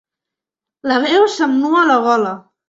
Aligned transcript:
La 0.91 0.97
veu 1.03 1.27
se'm 1.35 1.53
nua 1.67 1.79
a 1.83 1.85
la 1.91 1.99
gola. 2.09 2.35